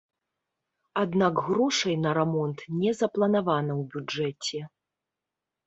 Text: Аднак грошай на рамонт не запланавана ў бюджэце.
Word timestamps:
Аднак 1.03 1.33
грошай 1.49 1.93
на 2.07 2.15
рамонт 2.19 2.65
не 2.81 2.91
запланавана 3.03 3.73
ў 3.79 3.87
бюджэце. 3.95 4.67